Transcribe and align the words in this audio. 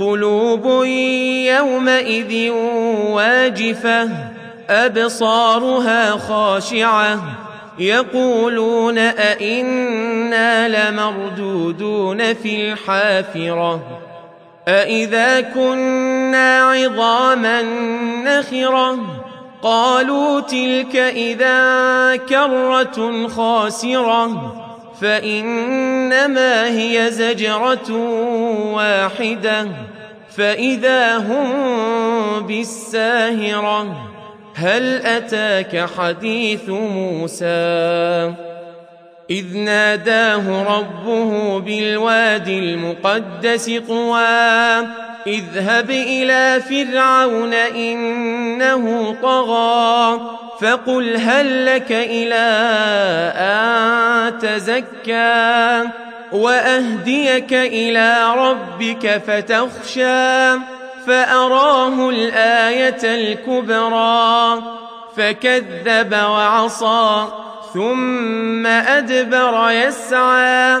قلوب 0.00 0.84
يومئذ 1.46 2.50
واجفة 3.10 4.08
أبصارها 4.70 6.10
خاشعة. 6.10 7.20
يقولون 7.78 8.98
أئنا 8.98 10.68
لمردودون 10.68 12.34
في 12.34 12.72
الحافرة. 12.72 13.80
أئذا 14.68 15.40
كنا 15.40 16.60
عظاما 16.62 17.62
نخرة 18.24 18.98
قالوا 19.62 20.40
تلك 20.40 20.96
إذا 20.96 22.16
كرة 22.16 23.28
خاسرة. 23.28 24.56
فإنما 25.00 26.66
هي 26.66 27.10
زجرة 27.10 27.92
واحدة 28.74 29.68
فإذا 30.36 31.16
هم 31.16 32.46
بالساهرة 32.46 34.06
هل 34.54 35.06
أتاك 35.06 35.88
حديث 35.98 36.68
موسى؟ 36.68 38.34
إذ 39.30 39.56
ناداه 39.56 40.62
ربه 40.78 41.60
بالوادي 41.60 42.58
المقدس 42.58 43.70
طوى 43.88 44.86
اذهب 45.26 45.90
إلى 45.90 46.60
فرعون 46.60 47.54
إنه 47.54 49.16
طغى 49.22 50.20
فقل 50.60 51.16
هل 51.16 51.66
لك 51.66 51.92
إلى 51.92 52.34
أن 53.36 54.38
تزكى 54.38 55.84
وأهديك 56.32 57.52
إلى 57.52 58.34
ربك 58.36 59.22
فتخشى 59.26 60.58
فأراه 61.06 62.10
الآية 62.10 63.00
الكبرى 63.04 64.62
فكذب 65.16 66.12
وعصى 66.12 67.26
ثم 67.74 68.66
أدبر 68.66 69.70
يسعى 69.70 70.80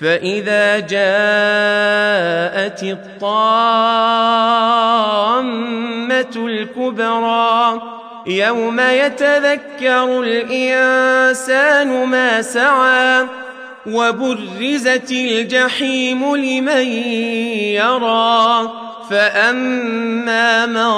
فإذا 0.00 0.78
جاءت 0.78 0.96
الطامة 2.82 3.46
الكبرى 6.36 7.82
يوم 8.26 8.80
يتذكر 8.80 10.22
الإنسان 10.22 12.06
ما 12.06 12.42
سعى 12.42 13.26
وبرزت 13.86 15.10
الجحيم 15.10 16.36
لمن 16.36 16.86
يرى 17.76 18.70
فأما 19.10 20.66
من 20.66 20.90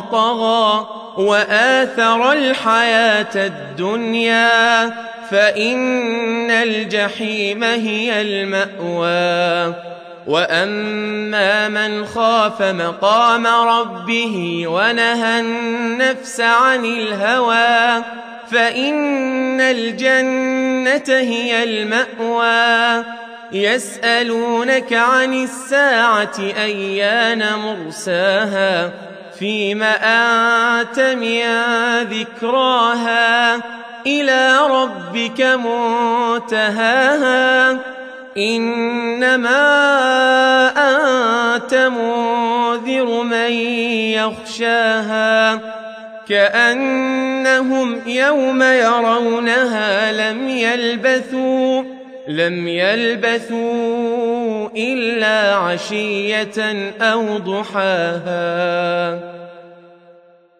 طغى 0.00 0.86
وآثر 1.18 2.32
الحياة 2.32 3.34
الدنيا 3.34 4.86
فإن 5.30 6.50
الجحيم 6.50 7.64
هي 7.64 8.20
المأوى. 8.22 9.74
وأما 10.26 11.68
من 11.68 12.06
خاف 12.06 12.62
مقام 12.62 13.46
ربه 13.46 14.64
ونهى 14.66 15.40
النفس 15.40 16.40
عن 16.40 16.84
الهوى 16.84 18.04
فإن 18.50 19.60
الجنة 19.60 21.18
هي 21.18 21.64
المأوى. 21.64 23.04
يسألونك 23.52 24.92
عن 24.92 25.42
الساعة 25.42 26.38
أيان 26.38 27.54
مرساها؟ 27.54 29.08
فيم 29.38 29.82
أنت 29.82 31.00
من 31.00 31.42
ذكراها 32.02 33.56
إلى 34.06 34.58
ربك 34.70 35.40
منتهاها 36.40 36.98
إنما 38.36 39.58
أنت 40.76 41.74
منذر 41.74 43.22
من 43.22 43.52
يخشاها 44.12 45.60
كأنهم 46.28 48.00
يوم 48.06 48.62
يرونها 48.62 50.12
لم 50.12 50.48
يلبثوا 50.48 51.97
لم 52.28 52.68
يلبثوا 52.68 54.68
إلا 54.76 55.54
عشية 55.54 56.92
أو 57.00 57.38
ضحاها. 57.38 59.47